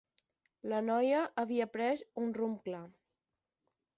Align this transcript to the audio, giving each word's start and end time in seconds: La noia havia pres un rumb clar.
La 0.71 0.79
noia 0.85 1.19
havia 1.43 1.69
pres 1.77 2.03
un 2.23 2.33
rumb 2.39 2.57
clar. 2.69 2.83